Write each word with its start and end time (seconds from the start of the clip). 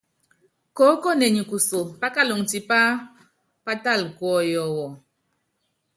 Koókone 0.75 1.25
nyi 1.33 1.43
kuso, 1.49 1.79
pákaluŋɔ 1.99 2.45
tipá 2.49 2.79
pátala 3.65 4.07
kuɔyɔ 4.17 4.63
wu. 4.75 4.87